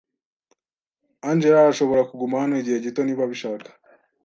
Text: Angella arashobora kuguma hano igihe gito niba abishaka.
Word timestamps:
Angella 1.29 1.57
arashobora 1.61 2.07
kuguma 2.09 2.41
hano 2.41 2.53
igihe 2.61 2.77
gito 2.85 3.01
niba 3.03 3.21
abishaka. 3.25 3.69